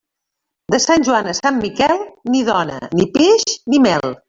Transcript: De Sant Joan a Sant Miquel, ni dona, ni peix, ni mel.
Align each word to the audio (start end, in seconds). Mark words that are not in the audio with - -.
De 0.75 0.79
Sant 0.85 1.05
Joan 1.09 1.29
a 1.33 1.35
Sant 1.41 1.59
Miquel, 1.67 1.95
ni 2.33 2.43
dona, 2.51 2.81
ni 3.03 3.09
peix, 3.21 3.49
ni 3.71 3.87
mel. 3.89 4.15